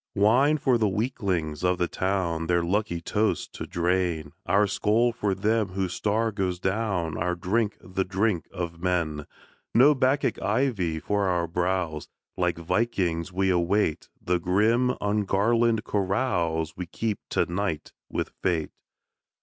[0.15, 4.31] Wine for the weaklings of the town, Their lucky toasts to drain!
[4.47, 9.27] Our skoal for them whose star goes down, Our drink the drink of men!
[9.75, 12.07] No Bacchic ivy for our brows!
[12.35, 18.71] Like vikings, we await The grim, ungarlanded carouse We keep to night with Fate.